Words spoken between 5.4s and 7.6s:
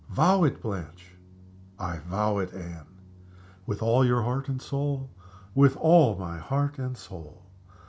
"With all my heart and soul!"